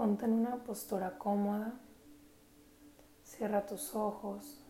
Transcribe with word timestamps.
Ponte 0.00 0.24
en 0.24 0.32
una 0.32 0.56
postura 0.64 1.18
cómoda. 1.18 1.74
Cierra 3.22 3.66
tus 3.66 3.94
ojos. 3.94 4.64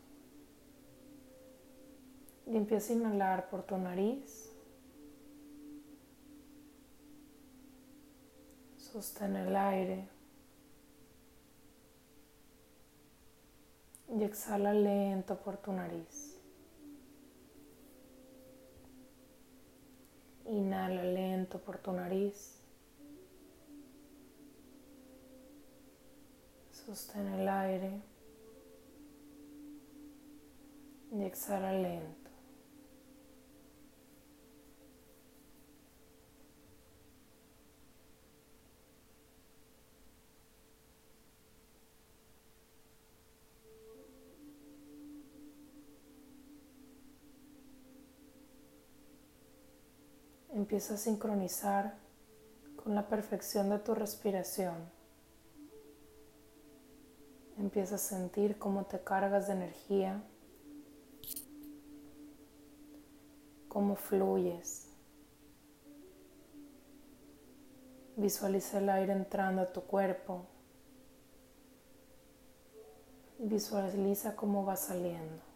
Y 2.49 2.57
empieza 2.57 2.93
a 2.93 2.97
inhalar 2.97 3.49
por 3.49 3.63
tu 3.63 3.79
nariz. 3.79 4.51
Sostén 8.77 9.37
el 9.37 9.55
aire. 9.55 10.09
Y 14.09 14.25
exhala 14.25 14.75
lento 14.75 15.39
por 15.39 15.59
tu 15.59 15.71
nariz. 15.73 16.41
Inhala 20.47 21.05
lento 21.05 21.61
por 21.61 21.79
tu 21.79 21.93
nariz. 21.93 22.60
Sostén 26.87 27.29
el 27.29 27.49
aire 27.49 28.01
y 31.13 31.23
exhala 31.23 31.73
lento. 31.73 32.31
Empieza 50.53 50.95
a 50.95 50.97
sincronizar 50.97 51.95
con 52.77 52.95
la 52.95 53.07
perfección 53.07 53.71
de 53.71 53.79
tu 53.79 53.95
respiración. 53.95 55.00
Empieza 57.61 57.97
a 57.97 57.99
sentir 57.99 58.59
cómo 58.59 58.87
te 58.87 59.01
cargas 59.01 59.47
de 59.47 59.53
energía, 59.53 60.23
cómo 63.69 63.97
fluyes. 63.97 64.89
Visualiza 68.17 68.79
el 68.79 68.89
aire 68.89 69.13
entrando 69.13 69.61
a 69.61 69.71
tu 69.71 69.83
cuerpo. 69.83 70.47
Visualiza 73.39 74.35
cómo 74.35 74.65
va 74.65 74.77
saliendo. 74.77 75.50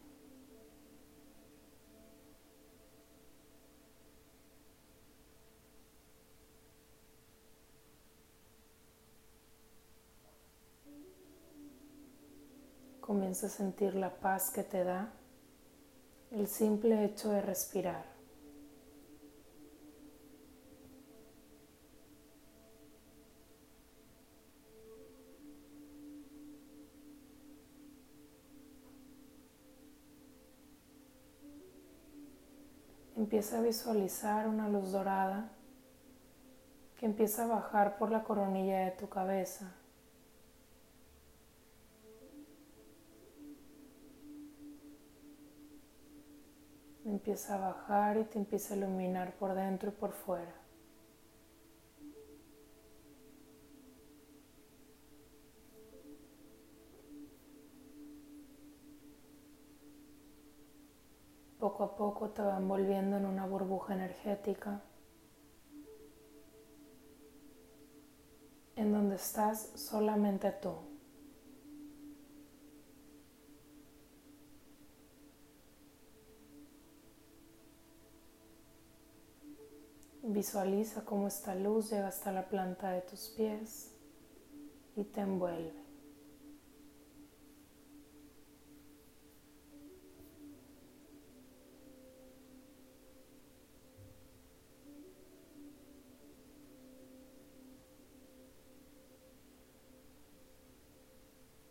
Comienza 13.05 13.48
a 13.48 13.50
sentir 13.50 13.94
la 13.94 14.08
paz 14.08 14.50
que 14.50 14.62
te 14.62 14.83
da 14.83 15.12
el 16.30 16.48
simple 16.48 17.05
hecho 17.05 17.28
de 17.28 17.42
respirar. 17.42 18.02
Empieza 33.19 33.58
a 33.58 33.60
visualizar 33.60 34.48
una 34.48 34.70
luz 34.70 34.92
dorada 34.92 35.50
que 36.98 37.05
empieza 37.05 37.44
a 37.44 37.48
bajar 37.48 37.98
por 37.98 38.10
la 38.10 38.25
coronilla 38.25 38.86
de 38.86 38.92
tu 38.92 39.10
cabeza. 39.10 39.75
Empieza 47.14 47.54
a 47.54 47.58
bajar 47.58 48.16
y 48.19 48.25
te 48.25 48.38
empieza 48.38 48.75
a 48.75 48.76
iluminar 48.76 49.34
por 49.36 49.54
dentro 49.54 49.91
y 49.91 49.92
por 49.92 50.12
fuera. 50.12 50.54
Poco 61.58 61.84
a 61.84 61.97
poco 61.97 62.30
te 62.30 62.42
va 62.42 62.58
envolviendo 62.58 63.16
en 63.16 63.24
una 63.24 63.47
burbuja 63.47 63.94
energética 63.94 64.82
en 68.76 68.92
donde 68.92 69.16
estás 69.16 69.70
solamente 69.76 70.50
tú. 70.50 70.94
Visualiza 80.34 81.05
cómo 81.05 81.28
esta 81.28 81.55
luz 81.55 81.91
llega 81.91 82.09
hasta 82.09 82.33
la 82.33 82.49
planta 82.49 82.91
de 82.91 83.03
tus 83.03 83.28
pies 83.37 83.93
y 84.97 85.05
te 85.05 85.21
envuelve. 85.21 85.72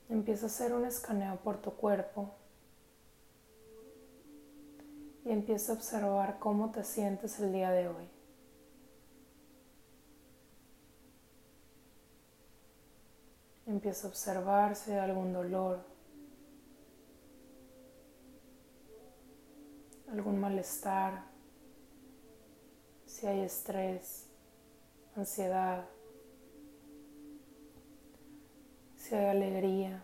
Empieza 0.08 0.46
a 0.46 0.48
hacer 0.48 0.72
un 0.72 0.86
escaneo 0.86 1.36
por 1.44 1.62
tu 1.62 1.72
cuerpo 1.72 2.34
y 5.26 5.32
empieza 5.32 5.74
a 5.74 5.76
observar 5.76 6.40
cómo 6.40 6.72
te 6.72 6.86
sientes 6.86 7.42
el 7.42 7.52
día 7.52 7.70
de 7.72 7.90
hoy. 7.90 8.13
Empieza 13.66 14.08
a 14.08 14.10
observar 14.10 14.76
si 14.76 14.92
hay 14.92 15.00
algún 15.00 15.32
dolor, 15.32 15.80
algún 20.12 20.40
malestar, 20.40 21.24
si 23.06 23.26
hay 23.26 23.42
estrés, 23.42 24.28
ansiedad, 25.16 25.86
si 28.98 29.16
hay 29.16 29.26
alegría, 29.26 30.04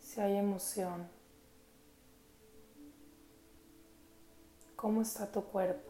si 0.00 0.20
hay 0.20 0.36
emoción. 0.36 1.08
¿Cómo 4.76 5.02
está 5.02 5.30
tu 5.30 5.44
cuerpo? 5.44 5.89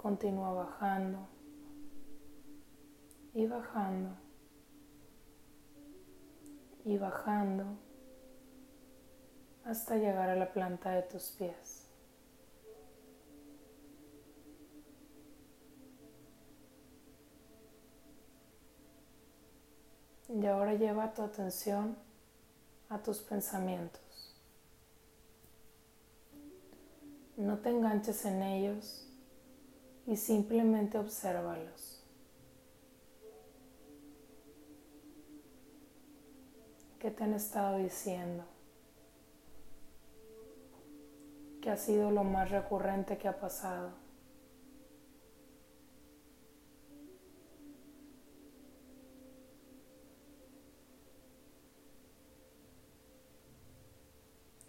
Continúa 0.00 0.52
bajando 0.52 1.18
y 3.34 3.46
bajando 3.46 4.10
y 6.84 6.96
bajando 6.96 7.64
hasta 9.64 9.96
llegar 9.96 10.30
a 10.30 10.36
la 10.36 10.52
planta 10.52 10.92
de 10.92 11.02
tus 11.02 11.30
pies. 11.30 11.88
Y 20.28 20.46
ahora 20.46 20.74
lleva 20.74 21.12
tu 21.12 21.22
atención 21.22 21.96
a 22.88 23.02
tus 23.02 23.18
pensamientos. 23.18 24.00
No 27.36 27.58
te 27.58 27.70
enganches 27.70 28.24
en 28.24 28.42
ellos 28.42 29.07
y 30.08 30.16
simplemente 30.16 30.96
obsérvalos. 30.96 32.02
¿Qué 36.98 37.10
te 37.10 37.24
han 37.24 37.34
estado 37.34 37.76
diciendo? 37.76 38.42
¿Qué 41.60 41.68
ha 41.68 41.76
sido 41.76 42.10
lo 42.10 42.24
más 42.24 42.50
recurrente 42.50 43.18
que 43.18 43.28
ha 43.28 43.38
pasado? 43.38 43.90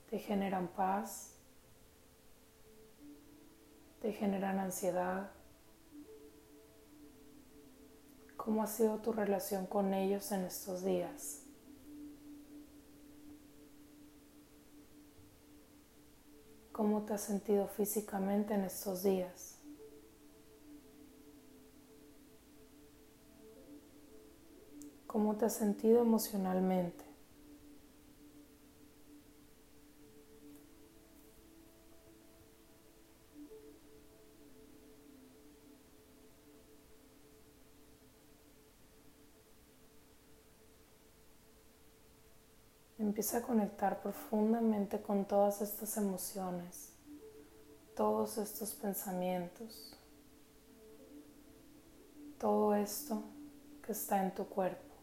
¿Te 0.09 0.19
generan 0.19 0.67
paz? 0.67 1.38
te 3.99 4.13
generan 4.13 4.59
ansiedad? 4.59 5.31
¿Cómo 8.37 8.63
ha 8.63 8.67
sido 8.67 8.99
tu 8.99 9.11
relación 9.11 9.65
con 9.65 9.93
ellos 9.93 10.31
en 10.31 10.45
estos 10.45 10.83
días? 10.83 11.43
¿Cómo 16.71 17.03
te 17.03 17.13
has 17.13 17.21
sentido 17.21 17.67
físicamente 17.67 18.53
en 18.53 18.63
estos 18.63 19.03
días? 19.03 19.57
¿Cómo 25.05 25.35
te 25.35 25.45
has 25.45 25.53
sentido 25.53 26.01
emocionalmente? 26.01 27.08
Empieza 43.19 43.39
a 43.39 43.41
conectar 43.41 44.01
profundamente 44.01 45.01
con 45.01 45.25
todas 45.25 45.61
estas 45.61 45.97
emociones, 45.97 46.93
todos 47.93 48.37
estos 48.37 48.73
pensamientos, 48.75 49.93
todo 52.39 52.73
esto 52.73 53.21
que 53.85 53.91
está 53.91 54.23
en 54.23 54.33
tu 54.33 54.45
cuerpo. 54.45 54.95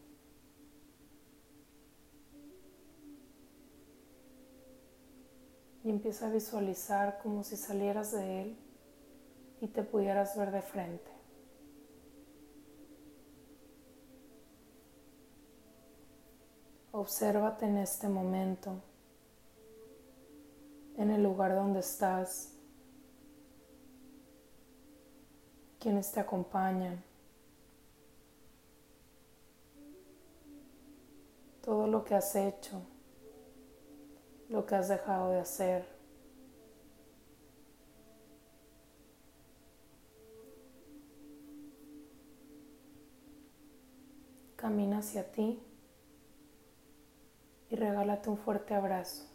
Y 5.83 5.91
empieza 5.91 6.25
a 6.25 6.31
visualizar 6.31 7.19
como 7.21 7.43
si 7.43 7.55
salieras 7.55 8.13
de 8.13 8.41
él 8.41 8.57
y 9.61 9.67
te 9.67 9.83
pudieras 9.83 10.35
ver 10.35 10.49
de 10.49 10.63
frente. 10.63 11.16
Obsérvate 16.97 17.67
en 17.67 17.77
este 17.77 18.09
momento, 18.09 18.81
en 20.95 21.11
el 21.11 21.21
lugar 21.21 21.53
donde 21.53 21.81
estás, 21.81 22.55
quienes 25.79 26.11
te 26.11 26.19
acompañan, 26.19 27.03
todo 31.61 31.85
lo 31.85 32.03
que 32.03 32.15
has 32.15 32.35
hecho, 32.35 32.81
lo 34.49 34.65
que 34.65 34.73
has 34.73 34.87
dejado 34.87 35.29
de 35.29 35.39
hacer. 35.39 35.85
Camina 44.55 44.97
hacia 44.97 45.31
ti 45.31 45.61
y 47.69 47.75
regálate 47.75 48.29
un 48.29 48.37
fuerte 48.37 48.73
abrazo. 48.73 49.25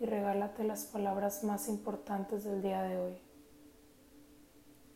Y 0.00 0.06
regálate 0.06 0.64
las 0.64 0.84
palabras 0.86 1.44
más 1.44 1.68
importantes 1.68 2.42
del 2.44 2.60
día 2.60 2.82
de 2.82 2.98
hoy. 2.98 3.18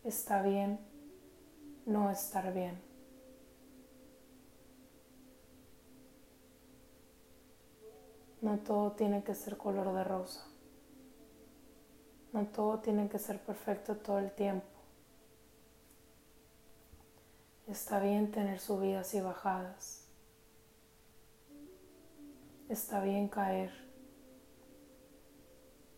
Está 0.03 0.43
bien 0.43 0.79
no 1.87 2.11
estar 2.11 2.53
bien. 2.53 2.83
No 8.43 8.59
todo 8.59 8.93
tiene 8.93 9.23
que 9.23 9.35
ser 9.35 9.57
color 9.57 9.95
de 9.95 10.05
rosa. 10.05 10.45
No 12.33 12.45
todo 12.47 12.81
tiene 12.81 13.09
que 13.09 13.19
ser 13.19 13.41
perfecto 13.41 13.97
todo 13.97 14.19
el 14.19 14.33
tiempo. 14.33 14.76
Está 17.67 17.99
bien 17.99 18.31
tener 18.31 18.61
subidas 18.61 19.13
y 19.15 19.21
bajadas. 19.21 20.07
Está 22.69 23.01
bien 23.01 23.27
caer. 23.27 23.73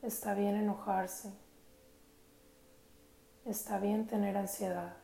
Está 0.01 0.33
bien 0.33 0.57
enojarse. 0.57 1.31
Está 3.45 3.79
bien 3.79 4.07
tener 4.07 4.37
ansiedad. 4.39 4.97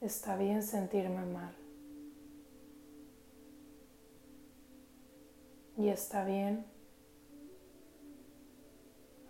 Está 0.00 0.34
bien 0.34 0.62
sentirme 0.64 1.26
mal. 1.26 1.54
Y 5.76 5.88
está 5.88 6.24
bien 6.24 6.66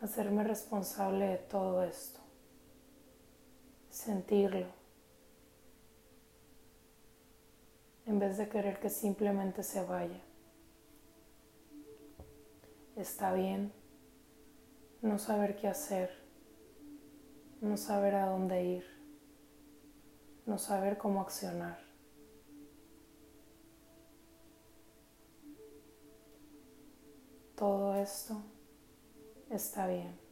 hacerme 0.00 0.44
responsable 0.44 1.26
de 1.26 1.36
todo 1.36 1.82
esto 1.82 2.20
sentirlo, 4.00 4.67
en 8.06 8.19
vez 8.19 8.38
de 8.38 8.49
querer 8.49 8.81
que 8.81 8.88
simplemente 8.88 9.62
se 9.62 9.85
vaya. 9.85 10.20
Está 12.97 13.32
bien 13.35 13.73
no 15.02 15.19
saber 15.19 15.56
qué 15.56 15.69
hacer, 15.69 16.11
no 17.61 17.76
saber 17.76 18.14
a 18.14 18.26
dónde 18.26 18.64
ir, 18.64 18.85
no 20.47 20.58
saber 20.58 20.97
cómo 20.99 21.20
accionar. 21.20 21.79
Todo 27.55 27.94
esto 27.94 28.43
está 29.50 29.87
bien. 29.87 30.29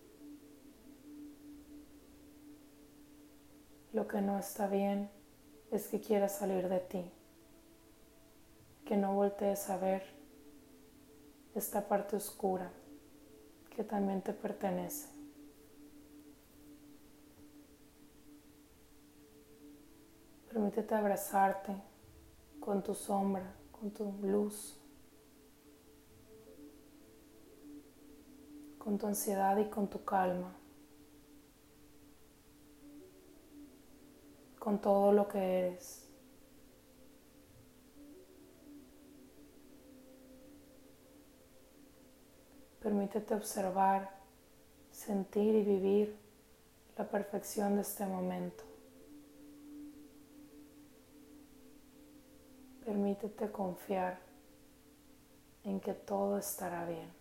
Lo 3.99 4.07
que 4.07 4.21
no 4.21 4.39
está 4.39 4.69
bien 4.69 5.11
es 5.73 5.89
que 5.89 5.99
quieras 5.99 6.37
salir 6.37 6.69
de 6.69 6.79
ti, 6.79 7.11
que 8.85 8.97
no 8.97 9.13
voltees 9.13 9.69
a 9.71 9.77
ver 9.77 10.05
esta 11.57 11.89
parte 11.89 12.15
oscura 12.15 12.71
que 13.75 13.83
también 13.83 14.23
te 14.23 14.33
pertenece. 14.33 15.09
Permítete 20.49 20.95
abrazarte 20.95 21.75
con 22.61 22.81
tu 22.85 22.95
sombra, 22.95 23.53
con 23.73 23.91
tu 23.91 24.13
luz, 24.23 24.79
con 28.79 28.97
tu 28.97 29.09
ansiedad 29.09 29.57
y 29.57 29.65
con 29.65 29.89
tu 29.91 30.05
calma. 30.05 30.55
Con 34.59 34.81
todo 34.81 35.13
lo 35.13 35.29
que 35.29 35.39
eres. 35.39 36.09
Permítete 42.81 43.35
observar, 43.35 44.11
sentir 44.91 45.55
y 45.55 45.63
vivir 45.63 46.17
la 46.97 47.09
perfección 47.09 47.77
de 47.77 47.83
este 47.83 48.07
momento. 48.07 48.65
Permítete 52.85 53.51
confiar 53.51 54.19
en 55.65 55.81
que 55.81 55.93
todo 55.93 56.39
estará 56.39 56.87
bien. 56.87 57.18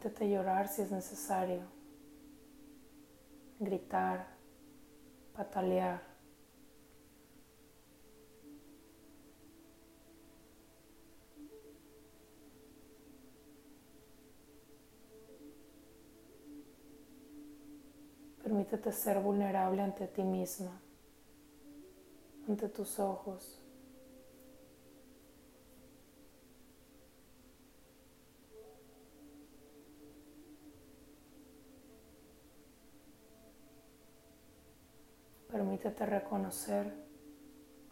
Permítete 0.00 0.30
llorar 0.30 0.66
si 0.66 0.80
es 0.80 0.90
necesario, 0.90 1.60
gritar, 3.58 4.28
patalear. 5.34 6.00
Permítete 18.42 18.92
ser 18.92 19.20
vulnerable 19.20 19.82
ante 19.82 20.06
ti 20.06 20.22
misma, 20.22 20.80
ante 22.48 22.70
tus 22.70 22.98
ojos. 22.98 23.59
Permítete 35.80 36.04
reconocer 36.04 36.92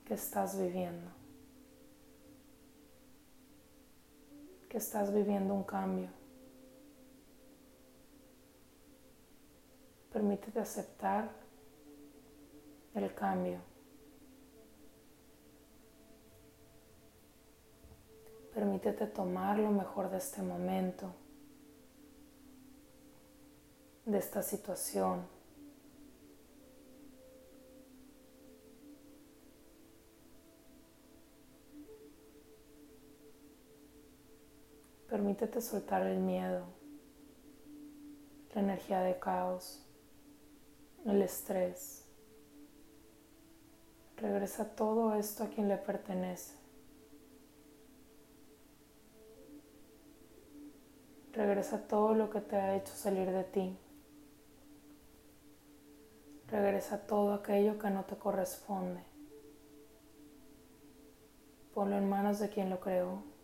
que 0.04 0.12
estás 0.12 0.58
viviendo, 0.58 1.10
que 4.68 4.76
estás 4.76 5.10
viviendo 5.10 5.54
un 5.54 5.64
cambio. 5.64 6.10
Permítete 10.12 10.60
aceptar 10.60 11.30
el 12.94 13.14
cambio. 13.14 13.58
Permítete 18.52 19.06
tomar 19.06 19.58
lo 19.58 19.70
mejor 19.70 20.10
de 20.10 20.18
este 20.18 20.42
momento 20.42 21.10
de 24.04 24.18
esta 24.18 24.42
situación. 24.42 25.37
Permítete 35.18 35.60
soltar 35.60 36.06
el 36.06 36.20
miedo, 36.20 36.64
la 38.54 38.60
energía 38.60 39.00
de 39.00 39.18
caos, 39.18 39.84
el 41.04 41.20
estrés. 41.22 42.06
Regresa 44.16 44.76
todo 44.76 45.16
esto 45.16 45.42
a 45.42 45.48
quien 45.48 45.66
le 45.66 45.76
pertenece. 45.76 46.54
Regresa 51.32 51.88
todo 51.88 52.14
lo 52.14 52.30
que 52.30 52.40
te 52.40 52.54
ha 52.54 52.76
hecho 52.76 52.92
salir 52.94 53.28
de 53.28 53.42
ti. 53.42 53.76
Regresa 56.46 57.08
todo 57.08 57.34
aquello 57.34 57.76
que 57.76 57.90
no 57.90 58.04
te 58.04 58.14
corresponde. 58.14 59.02
Ponlo 61.74 61.96
en 61.96 62.08
manos 62.08 62.38
de 62.38 62.48
quien 62.50 62.70
lo 62.70 62.78
creó. 62.78 63.37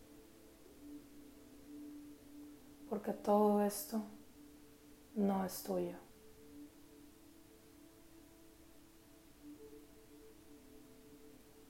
Porque 2.89 3.13
todo 3.13 3.61
esto 3.61 4.01
no 5.15 5.45
es 5.45 5.63
tuyo. 5.63 5.97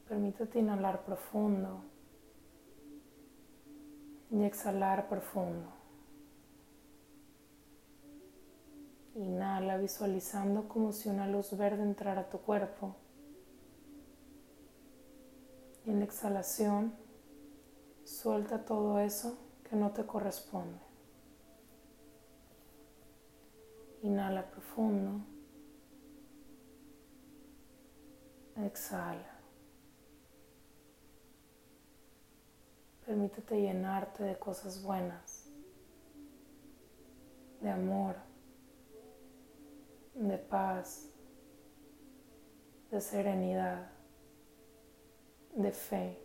Permítete 0.08 0.60
inhalar 0.60 1.04
profundo 1.04 1.82
y 4.30 4.44
exhalar 4.44 5.10
profundo. 5.10 5.68
Inhala 9.16 9.78
visualizando 9.78 10.68
como 10.68 10.92
si 10.92 11.10
una 11.10 11.28
luz 11.28 11.58
verde 11.58 11.84
entrara 11.84 12.22
a 12.22 12.30
tu 12.30 12.40
cuerpo. 12.40 12.96
Y 15.86 15.92
en 15.92 16.00
la 16.00 16.06
exhalación 16.06 16.94
suelta 18.04 18.66
todo 18.66 19.00
eso 19.00 19.38
que 19.68 19.76
no 19.76 19.92
te 19.92 20.06
corresponde. 20.06 20.85
Inhala 24.06 24.44
profundo. 24.44 25.20
Exhala. 28.56 29.40
Permítete 33.04 33.60
llenarte 33.60 34.24
de 34.24 34.38
cosas 34.38 34.84
buenas, 34.84 35.52
de 37.62 37.70
amor, 37.72 38.16
de 40.14 40.38
paz, 40.38 41.10
de 42.92 43.02
serenidad, 43.02 43.90
de 45.56 45.72
fe, 45.72 46.20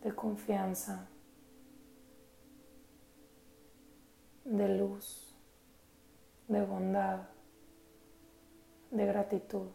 de 0.00 0.14
confianza, 0.14 1.08
de 4.44 4.78
luz, 4.78 5.33
de 6.48 6.62
bondad, 6.62 7.22
de 8.90 9.06
gratitud. 9.06 9.68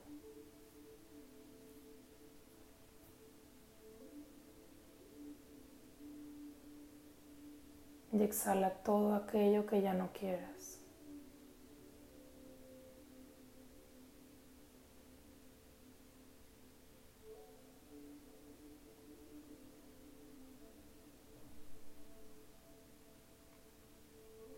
y 8.12 8.24
exhala 8.24 8.72
todo 8.84 9.14
aquello 9.14 9.66
que 9.66 9.82
ya 9.82 9.94
no 9.94 10.12
quieras. 10.12 10.80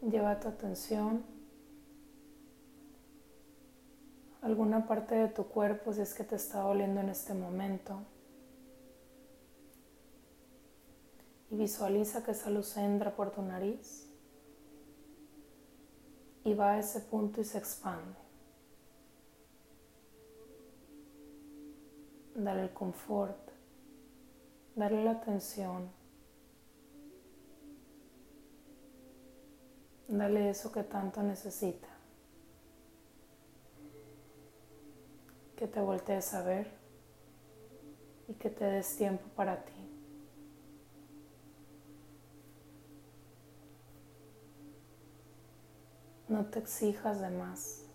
Lleva 0.01 0.39
tu 0.39 0.47
atención 0.47 1.23
alguna 4.51 4.85
parte 4.87 5.15
de 5.15 5.27
tu 5.27 5.45
cuerpo 5.45 5.93
si 5.93 6.01
es 6.01 6.13
que 6.13 6.23
te 6.23 6.35
está 6.35 6.59
doliendo 6.59 7.01
en 7.01 7.09
este 7.09 7.33
momento. 7.33 8.01
y 11.51 11.57
visualiza 11.57 12.23
que 12.23 12.31
esa 12.31 12.49
luz 12.49 12.77
entra 12.77 13.13
por 13.13 13.31
tu 13.31 13.41
nariz 13.41 14.07
y 16.45 16.53
va 16.53 16.71
a 16.71 16.79
ese 16.79 17.01
punto 17.01 17.41
y 17.41 17.43
se 17.43 17.57
expande. 17.57 18.17
Dale 22.35 22.63
el 22.63 22.73
confort, 22.73 23.51
dale 24.77 25.03
la 25.03 25.11
atención, 25.11 25.91
dale 30.07 30.49
eso 30.49 30.71
que 30.71 30.83
tanto 30.83 31.21
necesita. 31.21 31.90
Te 35.71 35.79
voltees 35.79 36.33
a 36.33 36.43
ver 36.43 36.71
y 38.27 38.33
que 38.33 38.49
te 38.49 38.65
des 38.65 38.95
tiempo 38.97 39.25
para 39.35 39.63
ti. 39.63 39.73
No 46.27 46.45
te 46.45 46.59
exijas 46.59 47.19
de 47.19 47.29
más, 47.29 47.85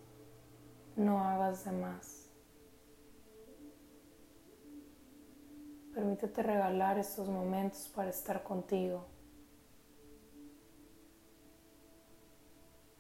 no 0.97 1.19
hagas 1.21 1.65
de 1.65 1.73
más. 1.73 2.31
Permítete 5.95 6.43
regalar 6.43 6.99
estos 6.99 7.29
momentos 7.29 7.91
para 7.95 8.11
estar 8.11 8.43
contigo. 8.43 9.07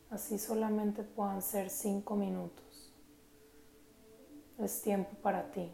Así 0.08 0.38
solamente 0.38 1.02
puedan 1.02 1.42
ser 1.42 1.68
cinco 1.68 2.16
minutos. 2.16 2.65
Es 4.58 4.80
tiempo 4.82 5.10
para 5.22 5.50
ti. 5.50 5.70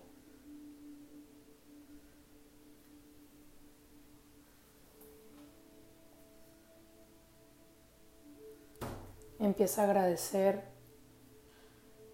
Empieza 9.38 9.82
a 9.82 9.84
agradecer 9.84 10.62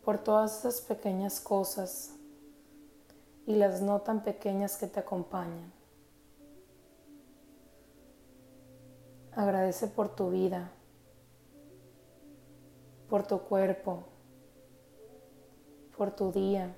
por 0.05 0.19
todas 0.19 0.61
esas 0.61 0.81
pequeñas 0.81 1.41
cosas 1.41 2.15
y 3.47 3.55
las 3.57 3.83
no 3.83 4.01
tan 4.01 4.23
pequeñas 4.23 4.77
que 4.77 4.87
te 4.87 5.01
acompañan. 5.01 5.73
Agradece 9.33 9.87
por 9.87 10.15
tu 10.15 10.31
vida, 10.31 10.71
por 13.09 13.27
tu 13.27 13.41
cuerpo, 13.41 14.05
por 15.99 16.13
tu 16.13 16.31
día, 16.31 16.77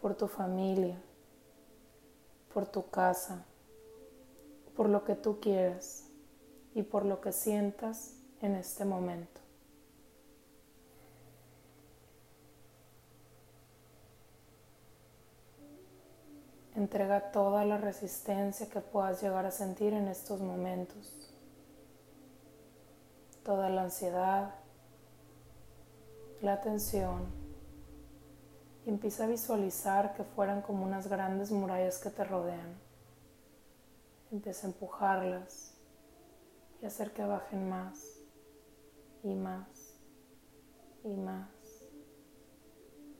por 0.00 0.14
tu 0.14 0.28
familia, 0.28 0.96
por 2.54 2.66
tu 2.66 2.88
casa, 2.88 3.44
por 4.74 4.88
lo 4.88 5.04
que 5.04 5.14
tú 5.14 5.40
quieras 5.40 6.08
y 6.74 6.82
por 6.82 7.04
lo 7.04 7.20
que 7.20 7.32
sientas 7.32 8.14
en 8.40 8.54
este 8.54 8.86
momento. 8.86 9.42
Entrega 16.74 17.30
toda 17.30 17.66
la 17.66 17.76
resistencia 17.76 18.70
que 18.70 18.80
puedas 18.80 19.22
llegar 19.22 19.44
a 19.44 19.50
sentir 19.50 19.92
en 19.92 20.08
estos 20.08 20.40
momentos, 20.40 21.30
toda 23.44 23.68
la 23.68 23.82
ansiedad, 23.82 24.54
la 26.40 26.62
tensión 26.62 27.45
y 28.86 28.90
empieza 28.90 29.24
a 29.24 29.26
visualizar 29.26 30.14
que 30.14 30.22
fueran 30.22 30.62
como 30.62 30.84
unas 30.84 31.08
grandes 31.08 31.50
murallas 31.50 31.98
que 31.98 32.08
te 32.08 32.22
rodean. 32.22 32.78
Empieza 34.30 34.66
a 34.66 34.70
empujarlas 34.70 35.74
y 36.80 36.86
hacer 36.86 37.12
que 37.12 37.24
bajen 37.24 37.68
más 37.68 38.20
y 39.24 39.34
más 39.34 39.98
y 41.02 41.16
más 41.16 41.48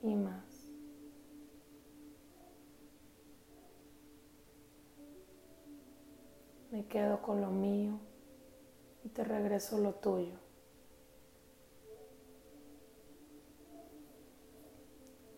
y 0.03 0.15
más. 0.15 0.45
Me 6.71 6.87
quedo 6.87 7.21
con 7.21 7.41
lo 7.41 7.49
mío 7.49 7.99
y 9.03 9.09
te 9.09 9.25
regreso 9.25 9.79
lo 9.79 9.95
tuyo. 9.95 10.46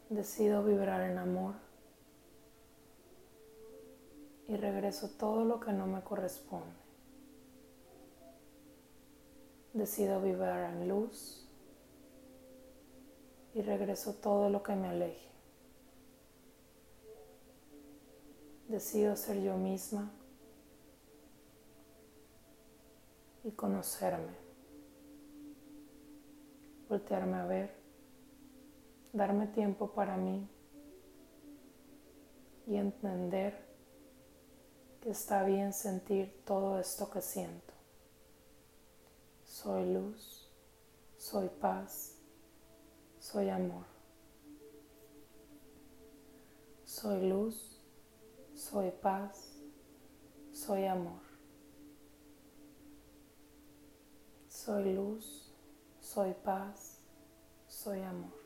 Decido 0.10 0.64
vibrar 0.64 1.02
en 1.02 1.20
amor. 1.20 1.54
Y 4.48 4.56
regreso 4.58 5.08
todo 5.20 5.46
lo 5.46 5.60
que 5.60 5.72
no 5.72 5.86
me 5.86 6.02
corresponde. 6.02 6.80
Decido 9.74 10.20
vibrar 10.20 10.74
en 10.74 10.90
luz. 10.90 11.48
Y 13.54 13.62
regreso 13.62 14.16
todo 14.16 14.50
lo 14.50 14.64
que 14.64 14.76
me 14.76 14.88
aleje. 14.88 15.30
Decido 18.68 19.16
ser 19.16 19.40
yo 19.42 19.58
misma. 19.58 20.12
Y 23.44 23.52
conocerme, 23.52 24.34
voltearme 26.90 27.38
a 27.38 27.46
ver, 27.46 27.79
darme 29.14 29.48
tiempo 29.48 29.92
para 29.92 30.18
mí 30.18 30.48
y 32.68 32.76
entender 32.76 33.68
que 35.02 35.10
está 35.12 35.44
bien 35.44 35.74
sentir 35.74 36.44
todo 36.46 36.80
esto 36.80 37.10
que 37.10 37.22
siento. 37.22 37.74
Soy 39.44 39.94
luz, 39.94 40.52
soy 41.18 41.50
paz, 41.60 42.18
soy 43.20 43.50
amor. 43.50 43.86
Soy 46.86 47.30
luz, 47.30 47.82
soy 48.54 48.92
paz, 48.92 49.60
soy 50.52 50.86
amor. 50.86 51.22
Soy 54.48 54.94
luz, 54.94 55.54
soy 56.00 56.34
paz, 56.44 57.00
soy 57.68 58.02
amor. 58.02 58.39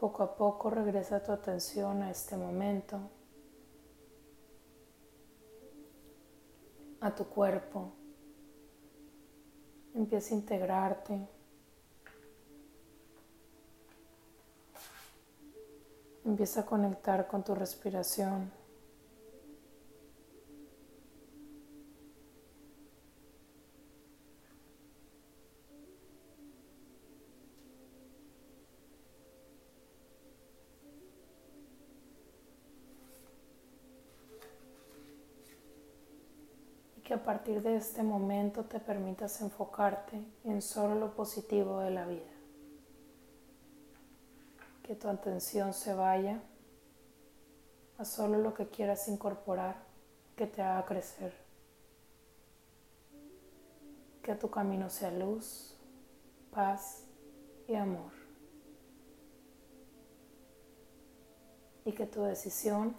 Poco 0.00 0.22
a 0.22 0.34
poco 0.34 0.70
regresa 0.70 1.22
tu 1.22 1.30
atención 1.30 2.02
a 2.02 2.10
este 2.10 2.34
momento, 2.34 2.98
a 7.02 7.14
tu 7.14 7.26
cuerpo. 7.26 7.92
Empieza 9.94 10.34
a 10.34 10.38
integrarte. 10.38 11.28
Empieza 16.24 16.60
a 16.60 16.64
conectar 16.64 17.26
con 17.26 17.44
tu 17.44 17.54
respiración. 17.54 18.50
Que 37.10 37.14
a 37.14 37.24
partir 37.24 37.60
de 37.60 37.74
este 37.74 38.04
momento 38.04 38.66
te 38.66 38.78
permitas 38.78 39.40
enfocarte 39.40 40.24
en 40.44 40.62
solo 40.62 40.94
lo 40.94 41.12
positivo 41.12 41.80
de 41.80 41.90
la 41.90 42.06
vida. 42.06 42.30
Que 44.84 44.94
tu 44.94 45.08
atención 45.08 45.74
se 45.74 45.92
vaya 45.92 46.40
a 47.98 48.04
solo 48.04 48.38
lo 48.38 48.54
que 48.54 48.68
quieras 48.68 49.08
incorporar 49.08 49.74
que 50.36 50.46
te 50.46 50.62
haga 50.62 50.86
crecer. 50.86 51.34
Que 54.22 54.36
tu 54.36 54.48
camino 54.48 54.88
sea 54.88 55.10
luz, 55.10 55.76
paz 56.52 57.02
y 57.66 57.74
amor. 57.74 58.12
Y 61.84 61.90
que 61.90 62.06
tu 62.06 62.22
decisión 62.22 62.94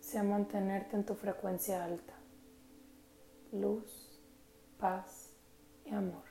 sea 0.00 0.24
mantenerte 0.24 0.96
en 0.96 1.06
tu 1.06 1.14
frecuencia 1.14 1.84
alta 1.84 2.16
luz, 3.52 4.20
paz 4.78 5.34
y 5.84 5.90
amor. 5.90 6.24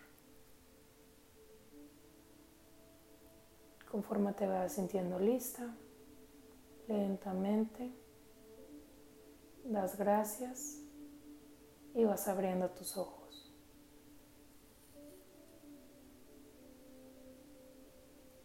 Conforme 3.90 4.34
te 4.34 4.46
vayas 4.46 4.74
sintiendo 4.74 5.20
lista, 5.20 5.76
lentamente 6.88 7.94
das 9.64 9.98
gracias 9.98 10.82
y 11.94 12.04
vas 12.04 12.28
abriendo 12.28 12.70
tus 12.72 12.98
ojos. 12.98 13.25